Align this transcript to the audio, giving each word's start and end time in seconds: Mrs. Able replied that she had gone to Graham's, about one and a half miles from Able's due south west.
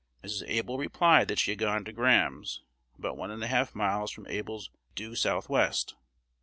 Mrs. 0.23 0.41
Able 0.47 0.79
replied 0.79 1.27
that 1.27 1.37
she 1.37 1.51
had 1.51 1.59
gone 1.59 1.85
to 1.85 1.93
Graham's, 1.93 2.63
about 2.97 3.17
one 3.17 3.29
and 3.29 3.43
a 3.43 3.47
half 3.47 3.75
miles 3.75 4.09
from 4.09 4.25
Able's 4.25 4.71
due 4.95 5.13
south 5.13 5.47
west. 5.47 5.93